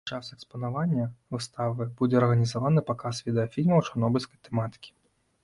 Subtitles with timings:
[0.03, 1.03] Пад час экспанавання
[1.35, 4.91] выставы будзе арганізаваны паказ відэафільмаў чарнобыльскай тэматыкі.